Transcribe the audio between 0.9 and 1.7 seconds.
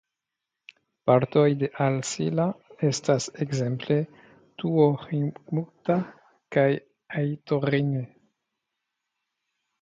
Partoj de